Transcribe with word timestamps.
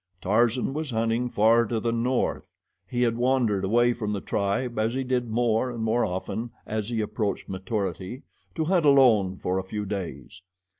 Tarzan 0.19 0.73
was 0.73 0.89
hunting 0.89 1.29
far 1.29 1.63
to 1.67 1.79
the 1.79 1.91
north. 1.91 2.55
He 2.87 3.03
had 3.03 3.17
wandered 3.17 3.63
away 3.63 3.93
from 3.93 4.13
the 4.13 4.19
tribe, 4.19 4.79
as 4.79 4.95
he 4.95 5.03
did 5.03 5.29
more 5.29 5.69
and 5.69 5.83
more 5.83 6.03
often 6.05 6.49
as 6.65 6.89
he 6.89 7.01
approached 7.01 7.47
maturity, 7.47 8.23
to 8.55 8.63
hunt 8.63 8.85
alone 8.87 9.37
for 9.37 9.59
a 9.59 9.63
few 9.63 9.85
days. 9.85 10.41